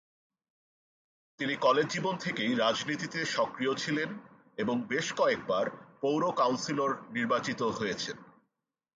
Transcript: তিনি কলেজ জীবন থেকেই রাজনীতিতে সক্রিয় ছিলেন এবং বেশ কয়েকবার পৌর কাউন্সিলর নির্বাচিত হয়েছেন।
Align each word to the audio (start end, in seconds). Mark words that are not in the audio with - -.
তিনি 1.39 1.55
কলেজ 1.55 1.87
জীবন 1.87 2.15
থেকেই 2.17 2.51
রাজনীতিতে 2.55 3.19
সক্রিয় 3.25 3.73
ছিলেন 3.75 4.09
এবং 4.57 4.75
বেশ 4.87 5.07
কয়েকবার 5.13 5.65
পৌর 6.01 6.21
কাউন্সিলর 6.31 6.91
নির্বাচিত 7.11 7.61
হয়েছেন। 7.79 8.17